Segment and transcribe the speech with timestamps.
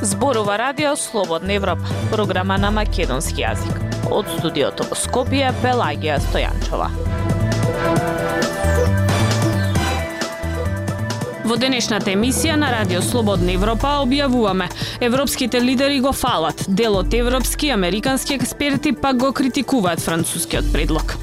[0.00, 3.74] Зборува Радио Слободна Европа, програма на македонски јазик.
[4.14, 6.86] Од студиото во Скопје, Пелагија Стојанчова.
[11.46, 14.66] Во денешната емисија на Радио Слободна Европа објавуваме
[15.06, 21.14] Европските лидери го фалат, дел од европски и американски експерти пак го критикуваат францускиот предлог.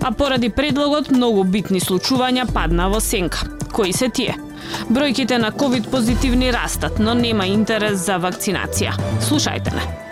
[0.00, 3.42] А поради предлогот многу битни случувања падна во сенка.
[3.72, 4.38] Кои се тие?
[4.86, 8.94] Бројките на ковид позитивни растат, но нема интерес за вакцинација.
[9.18, 10.11] Слушајте не.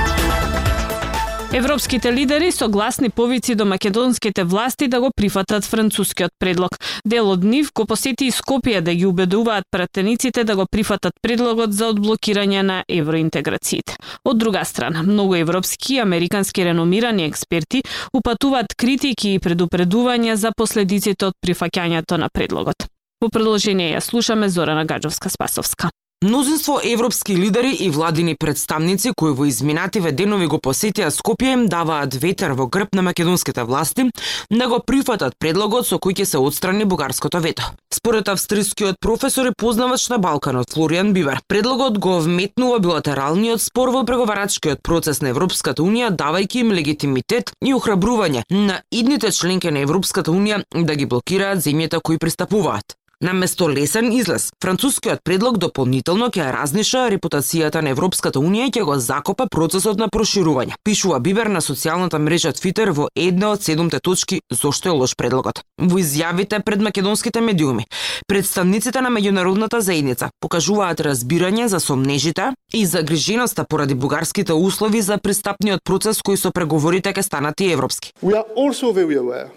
[1.53, 6.77] Европските лидери согласни повици до македонските власти да го прифатат францускиот предлог.
[7.05, 11.73] Дел од нив го посети и Скопје да ги убедуваат пратениците да го прифатат предлогот
[11.73, 13.97] за одблокирање на евроинтеграциите.
[14.23, 21.25] Од друга страна, многу европски и американски реномирани експерти упатуваат критики и предупредувања за последиците
[21.25, 22.87] од прифаќањето на предлогот.
[23.21, 25.91] Во продолжение ја слушаме Зорана Гаджовска-Спасовска.
[26.23, 32.13] Мнозинство европски лидери и владини представници кои во изминативе денови го посетија Скопје им даваат
[32.13, 34.05] ветер во грб на македонските власти
[34.51, 37.65] да го прифатат предлогот со кој ќе се отстрани бугарското вето.
[37.89, 44.05] Според австрискиот професор и познавач на Балканот Флориан Бивер, предлогот го вметнува билатералниот спор во
[44.05, 50.29] преговарачкиот процес на Европската унија, давајќи им легитимитет и охрабрување на идните членки на Европската
[50.29, 53.00] унија да ги блокираат земјите кои пристапуваат.
[53.21, 58.81] На место лесен излез, францускиот предлог дополнително ќе разниша репутацијата на Европската унија и ќе
[58.81, 60.73] го закопа процесот на проширување.
[60.81, 65.61] Пишува Бибер на социјалната мрежа Twitter во една од седумте точки зошто е лош предлогот.
[65.77, 67.85] Во изјавите пред македонските медиуми,
[68.25, 75.83] представниците на меѓународната заедница покажуваат разбирање за сомнежите и загриженоста поради бугарските услови за пристапниот
[75.83, 78.13] процес кои со преговорите ќе станат и европски.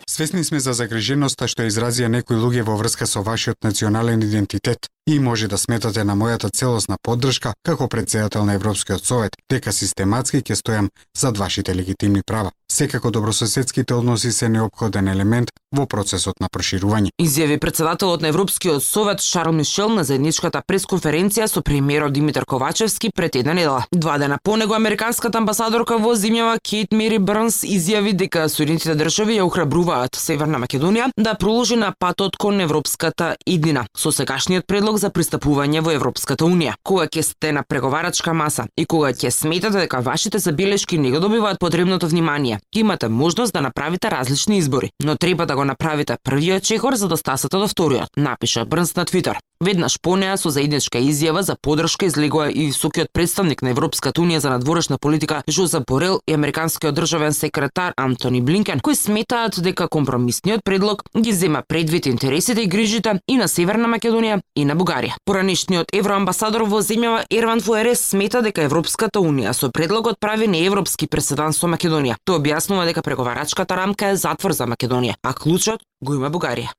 [0.07, 4.89] Свесни сме за загриженоста што изразија некои луѓе во врска со вашиот нашиот национален идентитет
[5.07, 10.41] и може да сметате на мојата целосна поддршка како председател на Европскиот совет дека систематски
[10.41, 10.89] ќе стојам
[11.19, 12.51] зад вашите легитимни права.
[12.73, 17.11] Секако добрососедските односи се необходен елемент во процесот на проширување.
[17.23, 23.37] Изјави председателот на Европскиот совет Шарл Мишел на заедничката пресконференција со премиерот Димитар Ковачевски пред
[23.37, 23.85] една недела.
[23.93, 29.39] Два дена по него американската амбасадорка во земјава Кейт Мери Брнс изјави дека Соединетите држави
[29.39, 35.11] ја охрабруваат Северна Македонија да проложи на патот кон европската иднина со сегашниот предлог за
[35.11, 36.75] пристапување во Европската унија.
[36.83, 41.21] Кога ќе сте на преговарачка маса и кога ќе сметате дека вашите забелешки не го
[41.21, 46.63] добиваат потребното внимание, имате можност да направите различни избори, но треба да го направите првиот
[46.63, 49.39] чекор за да стасате до вториот, напиша Брнс на Твитер.
[49.61, 54.39] Веднаш по неа со заедничка изјава за подршка излегоа и високиот представник на Европската унија
[54.43, 60.65] за надворешна политика Жозеп Борел и американскиот државен секретар Антони Блинкен, кои сметаат дека компромисниот
[60.65, 65.15] предлог ги зема предвид интересите и грижите и на Северна Македонија и на Бугарија.
[65.25, 71.53] Поранешниот евроамбасадор во земјава Ерван Фуерес смета дека Европската унија со предлогот прави неевропски преседан
[71.53, 72.19] со Македонија.
[72.27, 76.73] Тој објаснува дека преговарачката рамка е затвор за Македонија, а клучот го има Бугарија.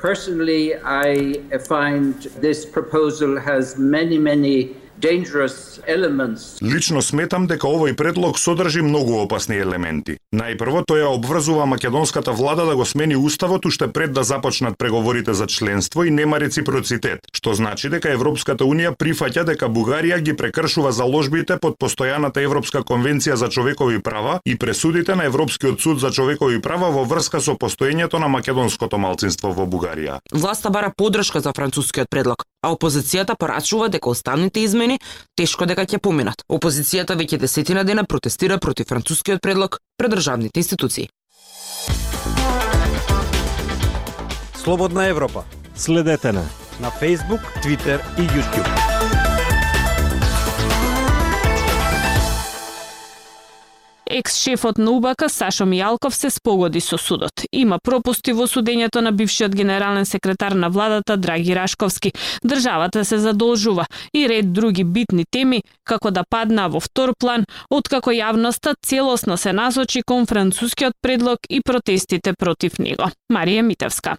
[0.00, 4.74] Personally, I find this proposal has many, many
[6.62, 10.16] Лично сметам дека овој предлог содржи многу опасни елементи.
[10.28, 15.32] Најпрво, тој ја обврзува македонската влада да го смени уставот уште пред да започнат преговорите
[15.34, 20.92] за членство и нема реципроцитет, што значи дека Европската унија прифаќа дека Бугарија ги прекршува
[20.92, 26.60] заложбите под постојаната Европска конвенција за човекови права и пресудите на Европскиот суд за човекови
[26.60, 30.20] права во врска со постоењето на македонското малцинство во Бугарија.
[30.32, 35.00] Власта бара подршка за францускиот предлог, а опозицијата порачува дека останните измени
[35.36, 36.44] тешко дека ќе поминат.
[36.52, 41.08] Опозицијата веќе десетина дена протестира против францускиот предлог пред државните институции.
[44.54, 45.44] Слободна Европа.
[45.74, 46.44] Следете на
[46.80, 49.17] на Facebook, Twitter и YouTube.
[54.10, 57.44] Екс-шефот на УБК Сашо Мијалков се спогоди со судот.
[57.52, 62.12] Има пропусти во судењето на бившиот генерален секретар на владата Драги Рашковски.
[62.44, 68.10] Државата се задолжува и ред други битни теми како да падна во втор план, откако
[68.10, 73.10] јавноста целосно се насочи кон францускиот предлог и протестите против него.
[73.32, 74.16] Марија Митевска.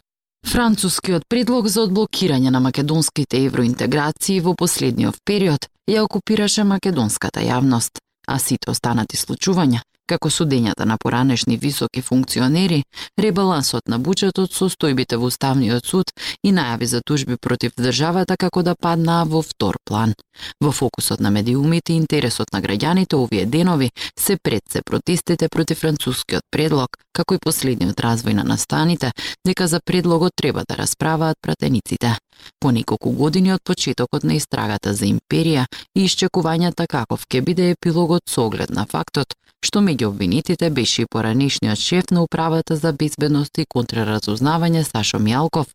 [0.48, 8.40] Францускиот предлог за одблокирање на македонските евроинтеграции во последниот период ја окупираше македонската јавност а
[8.40, 9.82] сите останати случувања.
[10.10, 12.80] Како судењата на поранешни високи функционери,
[13.22, 16.10] ребалансот на буџетот, состојбите во Уставниот суд
[16.44, 20.16] и најави за тужби против државата како да паднаа во втор план.
[20.62, 25.78] Во фокусот на медиумите и интересот на граѓаните овие денови се пред се протестите против
[25.86, 29.12] францускиот предлог, како и последниот развој на настаните,
[29.46, 32.16] дека за предлогот треба да расправаат пратениците.
[32.60, 38.26] По неколку години од почетокот на истрагата за империја и исчекувањата каков ќе биде епилогот
[38.26, 39.36] со оглед на фактот
[39.66, 45.68] што меѓу обвинетите беше и поранишниот шеф на управата за безбедност и контраразузнавање Сашо Мијалков,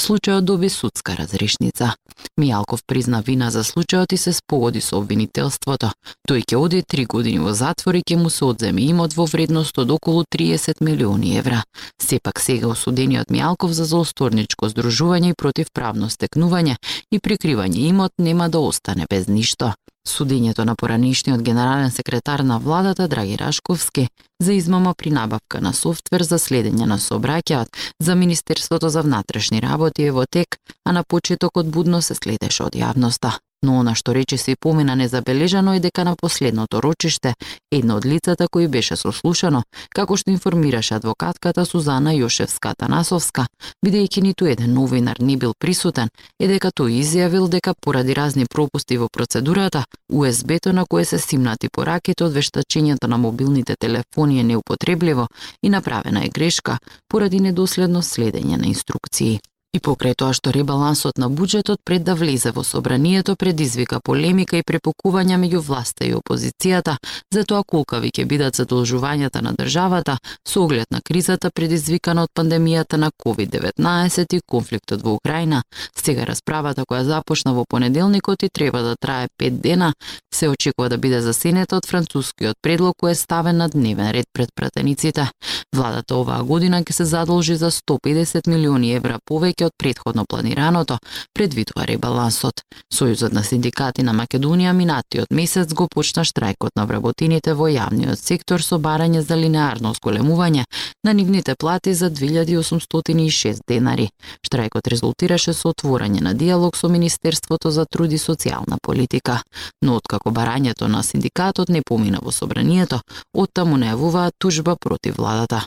[0.00, 1.94] случајот доби судска разрешница.
[2.40, 5.92] Мијалков призна вина за случајот и се спогоди со обвинителството.
[6.28, 9.78] Тој ќе оди три години во затвор и ќе му се одземе имот во вредност
[9.78, 11.62] од околу 30 милиони евра.
[12.02, 16.76] Сепак сега осудениот Мијалков за злосторничко здружување и противправно стекнување
[17.10, 19.74] и прикривање имот нема да остане без ништо.
[20.08, 24.08] Судењето на поранишниот генерален секретар на владата Драги Рашковски
[24.40, 27.68] за измама при набавка на софтвер за следење на сообраќајот
[28.00, 32.74] за Министерството за внатрешни работи е во тек, а на почетокот будно се следеше од
[32.74, 33.36] јавноста.
[33.62, 37.34] Но она што рече се помина незабележано е дека на последното рочиште,
[37.72, 43.46] едно од лицата кои беше сослушано, како што информираше адвокатката Сузана Јошевска-Танасовска,
[43.84, 46.08] бидејќи ниту еден новинар не бил присутен,
[46.38, 51.68] е дека тој изјавил дека поради разни пропусти во процедурата, USB-то на кое се симнати
[51.68, 55.26] пораките од вештачењето на мобилните телефони е неупотребливо
[55.62, 56.78] и направена е грешка
[57.08, 59.40] поради недоследно следење на инструкции.
[59.78, 64.64] И покрај тоа што ребалансот на буџетот пред да влезе во собранието предизвика полемика и
[64.66, 66.96] препокувања меѓу власта и опозицијата
[67.30, 72.98] за тоа колкави ќе бидат задолжувањата на државата со оглед на кризата предизвикана од пандемијата
[72.98, 75.62] на COVID-19 и конфликтот во Украина.
[75.94, 79.92] Сега расправата која започна во понеделникот и треба да трае 5 дена,
[80.34, 84.50] се очекува да биде засенета од францускиот предлог кој е ставен на дневен ред пред
[84.56, 85.30] пратениците.
[85.76, 90.98] Владата оваа година ќе се задолжи за 150 милиони евра повеќе од предходно планираното,
[91.36, 92.64] предвидува ребалансот.
[92.92, 98.64] Сојузот на синдикати на Македонија минатиот месец го почна штрајкот на вработените во јавниот сектор
[98.64, 100.64] со барање за линеарно сколемување
[101.04, 104.10] на нивните плати за 2806 денари.
[104.46, 109.42] Штрајкот резултираше со отворање на диалог со Министерството за труд и социјална политика.
[109.82, 113.00] Но откако барањето на синдикатот не помина во собранието,
[113.34, 115.66] оттаму најавуваат тужба против владата.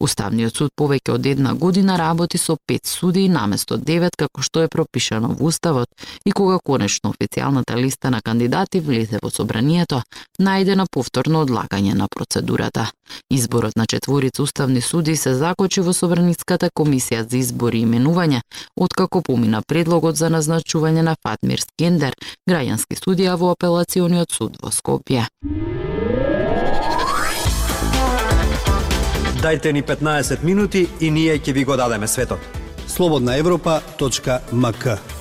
[0.00, 4.68] Уставниот суд повеќе од една година работи со пет суди наместо девет како што е
[4.68, 5.88] пропишано во Уставот
[6.24, 10.02] и кога конечно официјалната листа на кандидати влезе во собранието,
[10.40, 12.90] најде на повторно одлагање на процедурата.
[13.30, 18.40] Изборот на четворица уставни суди се закочи во Собраницката комисија за избори и именување,
[18.76, 22.14] откако помина предлогот за назначување на Фатмир Скендер,
[22.48, 25.28] граѓански судија во апелациониот суд во Скопје.
[29.42, 32.38] Дайте ни 15 минути и ние ќе ви го дадеме светот.
[32.86, 35.17] Слободна Европа.мк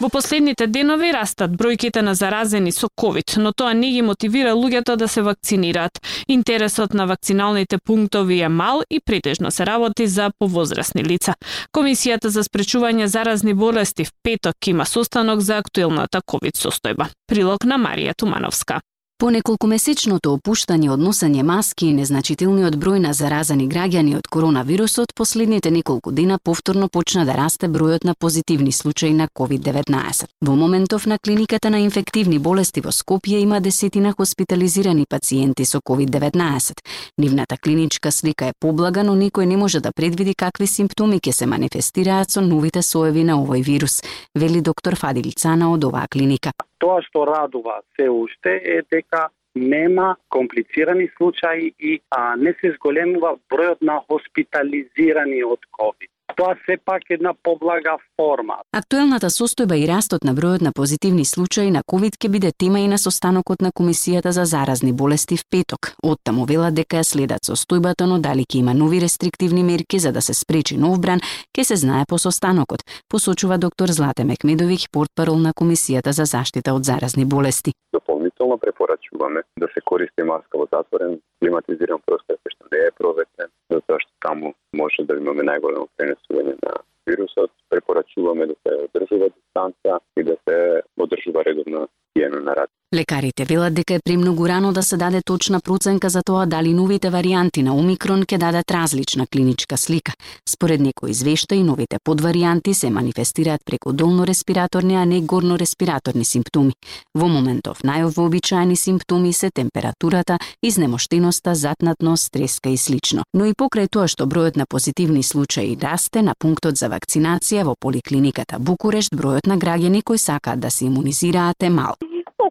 [0.00, 4.96] Во последните денови растат бројките на заразени со ковид, но тоа не ги мотивира луѓето
[4.96, 6.00] да се вакцинираат.
[6.28, 11.34] Интересот на вакциналните пунктови е мал и претежно се работи за повозрасни лица.
[11.76, 17.12] Комисијата за спречување заразни болести в петок има состанок за актуелната ковид состојба.
[17.28, 18.80] Прилог на Марија Тумановска.
[19.20, 25.68] По неколкумесечното опуштање од носење маски и незначителниот број на заразени граѓани од коронавирусот, последните
[25.70, 30.24] неколку дена повторно почна да расте бројот на позитивни случаи на COVID-19.
[30.40, 36.80] Во моментов на клиниката на инфективни болести во Скопје има десетина хоспитализирани пациенти со COVID-19.
[37.18, 41.46] Нивната клиничка слика е поблага, но никој не може да предвиди какви симптоми ќе се
[41.46, 44.00] манифестираат со новите соеви на овој вирус,
[44.34, 46.56] вели доктор Фадил Цана од оваа клиника.
[46.80, 53.36] Тоа што радува се уште е дека нема комплицирани случаи и а, не се зголемува
[53.52, 58.56] бројот на хоспитализирани од COVID тоа сепак една поблага форма.
[58.72, 62.88] Актуелната состојба и растот на бројот на позитивни случаи на ковид ќе биде тема и
[62.88, 65.92] на состанокот на Комисијата за заразни болести в петок.
[66.02, 70.22] Оттаму велат дека ја следат состојбата, но дали ќе има нови рестриктивни мерки за да
[70.22, 71.20] се спречи нов бран,
[71.56, 76.84] ќе се знае по состанокот, посочува доктор Злате Мекмедовиќ, портпарол на Комисијата за заштита од
[76.84, 77.72] заразни болести.
[77.92, 83.50] Дополнително препорачуваме да се користи маска во затворен климатизиран простор кој што не е проветрен,
[83.72, 86.74] затоа што таму може да имаме најголемо пренесување на
[87.06, 87.50] вирусот.
[87.70, 90.56] Препорачуваме да се одржува дистанца и да се
[90.96, 92.70] одржува редовна отиеме на рад.
[92.94, 97.10] Лекарите велат дека е премногу рано да се даде точна проценка за тоа дали новите
[97.10, 100.12] варијанти на Омикрон ќе дадат различна клиничка слика.
[100.48, 106.74] Според некои извештаи, новите подваријанти се манифестираат преку долно-респираторни, а не горно-респираторни симптоми.
[107.14, 113.22] Во моментов најовообичаени симптоми се температурата, изнемоштеноста, затнатност, треска и слично.
[113.34, 117.78] Но и покрај тоа што бројот на позитивни случаи расте на пунктот за вакцинација во
[117.78, 121.94] поликлиниката Букурешт, бројот на граѓани кои сакаат да се имунизираат е мал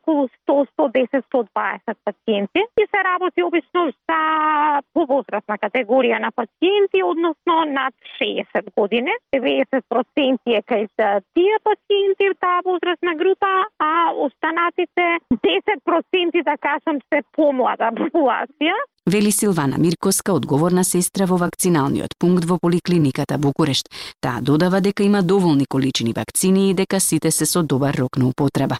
[0.09, 7.65] околу 100, 110, 120 пациенти и се работи обично за повозрастна категорија на пациенти, односно
[7.65, 9.11] над 60 години.
[9.35, 10.87] 90% е кај
[11.33, 18.75] тие пациенти таа возрастна група, а останатите 10% да кажам се помлада популација
[19.09, 23.89] вели Силвана Миркоска, одговорна сестра во вакциналниот пункт во поликлиниката Букурешт.
[24.21, 28.27] Таа додава дека има доволни количини вакцини и дека сите се со добар рок на
[28.27, 28.77] употреба.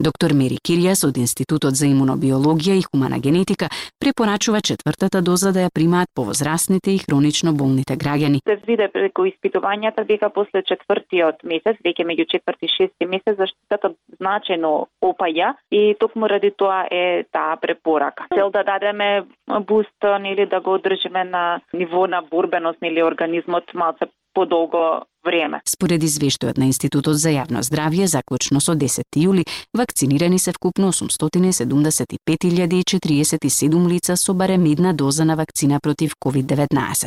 [0.00, 3.68] Доктор Мери Киријас од Институтот за имунобиологија и хумана генетика
[4.00, 8.42] препорачува четвртата доза да ја примаат повозрасните и хронично болните граѓани.
[8.46, 13.94] Се виде преку испитувањата дека после четвртиот месец, веќе меѓу четврти и шести месец, заштитата
[14.20, 18.26] значено опаја и токму ради тоа е таа препорака.
[18.34, 19.24] Цел да дадеме
[19.72, 25.60] буст, нели да го одржиме на ниво на борбеност нели организмот малце подолго време.
[25.68, 29.44] Според извештајот на Институтот за јавно здравје, заклучно со 10 јули,
[29.78, 37.06] вакцинирани се вкупно 875.047 лица со барем една доза на вакцина против COVID-19.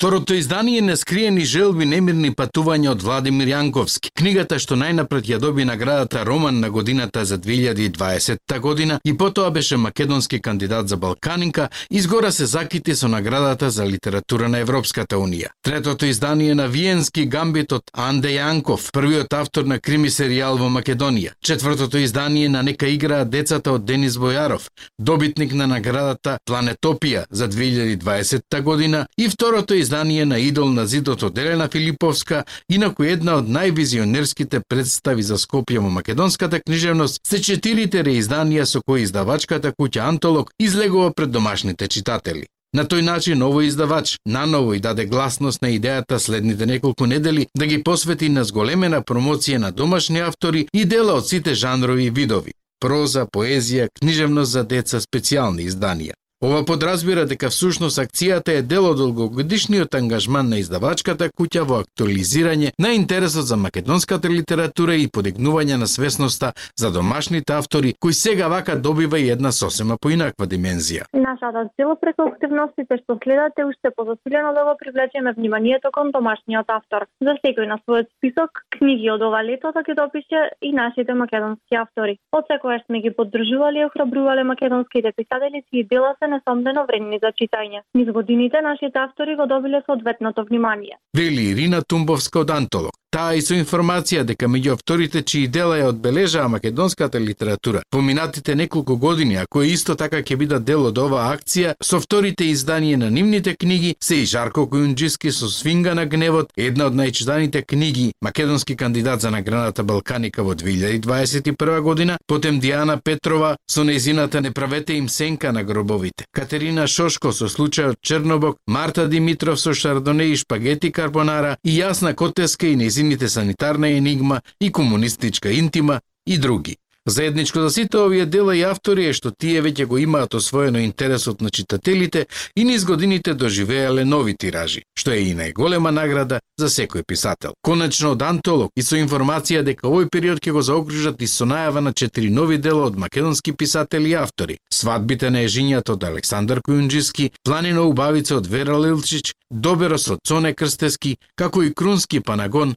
[0.00, 4.08] Второто издание на скриени желби немирни патувања од Владимир Јанковски.
[4.16, 9.76] Книгата што најнапред ја доби наградата Роман на годината за 2020 година и потоа беше
[9.76, 15.50] македонски кандидат за Балканинка, изгора се закити со наградата за литература на Европската унија.
[15.62, 21.36] Третото издание на Виенски гамбит од Анде Јанков, првиот автор на крими серијал во Македонија.
[21.44, 24.64] Четвртото издание на Нека играат децата од Денис Бојаров,
[24.98, 31.38] добитник на наградата Планетопија за 2020 година и второто издание на Идол на зидот од
[31.38, 38.64] Елена Филиповска, инаку една од највизионерските представи за Скопје во македонската книжевност, се четирите реизданија
[38.64, 42.46] со кои издавачката куќа Антолог излегува пред домашните читатели.
[42.72, 47.66] На тој начин овој издавач наново и даде гласност на идејата следните неколку недели да
[47.66, 52.52] ги посвети на зголемена промоција на домашни автори и дела од сите жанрови и видови
[52.80, 56.16] проза, поезија, книжевност за деца, специјални изданија.
[56.42, 62.70] Ова подразбира дека всушност акцијата е дел од долгогодишниот ангажман на издавачката куќа во актуализирање
[62.80, 68.78] на интересот за македонската литература и подигнување на свесноста за домашните автори, кои сега вака
[68.80, 71.10] добива и една сосема поинаква димензија.
[71.12, 76.72] Нашата цел преку активностите што следат е уште позасилено да го привлечеме вниманието кон домашниот
[76.72, 77.04] автор.
[77.20, 81.76] За секој на својот список книги од ова лето да ги допише и нашите македонски
[81.84, 82.16] автори.
[82.32, 87.32] Од секоја сме ги поддржували и охрабрувале македонските писатели и дела се несомнено вредни за
[87.40, 87.82] читање.
[87.94, 90.96] Низ годините нашите автори го добиле соодветното внимание.
[91.16, 92.99] Вели Ирина Тумбовска од Антолог.
[93.10, 98.96] Таа и со информација дека меѓу авторите чии дела ја одбележаа македонската литература поминатите неколку
[98.96, 103.08] години, а кои исто така ќе бидат дел од оваа акција, со вторите изданија на
[103.10, 108.76] нивните книги се и Жарко Којунџиски со Свинга на гневот, една од најчитаните книги, македонски
[108.76, 115.08] кандидат за наградата Балканика во 2021 година, потем Диана Петрова со незината Не правете им
[115.08, 121.56] сенка на гробовите, Катерина Шошко со случајот Чернобок, Марта Димитров со Шардоне и шпагети карбонара
[121.64, 126.76] и Јасна Котеска и незината нејзините санитарна енигма и комунистичка интима и други.
[127.06, 131.40] Заедничко за сите овие дела и автори е што тие веќе го имаат освоено интересот
[131.40, 132.26] на читателите
[132.56, 137.54] и низ годините доживеале нови тиражи, што е и најголема награда за секој писател.
[137.64, 141.80] Конечно од антолог и со информација дека овој период ќе го заокружат и со најава
[141.80, 144.58] на четири нови дела од македонски писатели и автори.
[144.68, 151.16] Сватбите на ежињата од Александар Кујунџиски, Планина убавица од Вера Лилчич, Доберос од Цоне Крстески,
[151.34, 152.76] како и Крунски панагон